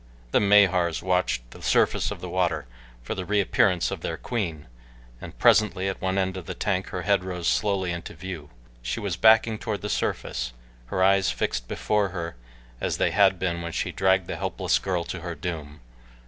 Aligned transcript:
The 0.31 0.39
Mahars 0.39 1.03
watched 1.03 1.51
the 1.51 1.61
surface 1.61 2.09
of 2.09 2.21
the 2.21 2.27
water 2.27 2.65
for 3.03 3.13
the 3.13 3.23
reappearance 3.23 3.91
of 3.91 4.01
their 4.01 4.17
queen, 4.17 4.65
and 5.21 5.37
presently 5.37 5.87
at 5.87 6.01
one 6.01 6.17
end 6.17 6.37
of 6.37 6.47
the 6.47 6.55
tank 6.55 6.87
her 6.87 7.03
head 7.03 7.23
rose 7.23 7.47
slowly 7.47 7.91
into 7.91 8.15
view. 8.15 8.49
She 8.81 8.99
was 8.99 9.15
backing 9.15 9.59
toward 9.59 9.81
the 9.83 9.89
surface, 9.89 10.53
her 10.87 11.03
eyes 11.03 11.29
fixed 11.29 11.67
before 11.67 12.09
her 12.09 12.35
as 12.81 12.97
they 12.97 13.11
had 13.11 13.37
been 13.37 13.61
when 13.61 13.73
she 13.73 13.91
dragged 13.91 14.25
the 14.25 14.37
helpless 14.37 14.79
girl 14.79 15.03
to 15.03 15.21
her 15.21 15.35
doom. 15.35 15.81